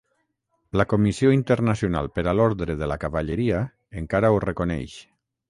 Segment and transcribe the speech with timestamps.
[0.79, 3.61] La Comissió Internacional per a l'Ordre de la Cavalleria
[4.03, 4.99] encara ho reconeix.